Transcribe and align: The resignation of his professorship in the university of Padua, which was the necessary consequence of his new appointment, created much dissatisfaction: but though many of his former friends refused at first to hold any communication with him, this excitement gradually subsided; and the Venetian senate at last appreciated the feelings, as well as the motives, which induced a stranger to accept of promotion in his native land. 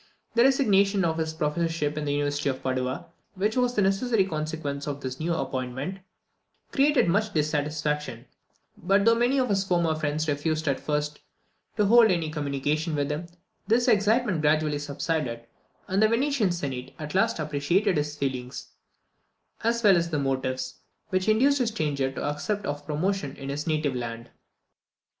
The 0.33 0.41
resignation 0.43 1.05
of 1.05 1.19
his 1.19 1.31
professorship 1.31 1.95
in 1.95 2.05
the 2.05 2.13
university 2.13 2.49
of 2.49 2.63
Padua, 2.63 3.05
which 3.35 3.55
was 3.55 3.75
the 3.75 3.83
necessary 3.83 4.25
consequence 4.25 4.87
of 4.87 5.03
his 5.03 5.19
new 5.19 5.31
appointment, 5.31 5.99
created 6.71 7.07
much 7.07 7.35
dissatisfaction: 7.35 8.25
but 8.75 9.05
though 9.05 9.13
many 9.13 9.37
of 9.39 9.49
his 9.49 9.63
former 9.63 9.93
friends 9.93 10.27
refused 10.27 10.67
at 10.67 10.79
first 10.79 11.19
to 11.77 11.85
hold 11.85 12.09
any 12.09 12.31
communication 12.31 12.95
with 12.95 13.11
him, 13.11 13.27
this 13.67 13.87
excitement 13.87 14.41
gradually 14.41 14.79
subsided; 14.79 15.45
and 15.87 16.01
the 16.01 16.07
Venetian 16.07 16.51
senate 16.51 16.95
at 16.97 17.13
last 17.13 17.37
appreciated 17.37 17.95
the 17.97 18.03
feelings, 18.03 18.69
as 19.63 19.83
well 19.83 19.95
as 19.95 20.09
the 20.09 20.17
motives, 20.17 20.77
which 21.09 21.29
induced 21.29 21.59
a 21.61 21.67
stranger 21.67 22.11
to 22.11 22.23
accept 22.27 22.65
of 22.65 22.87
promotion 22.87 23.35
in 23.35 23.49
his 23.49 23.67
native 23.67 23.93
land. 23.93 24.31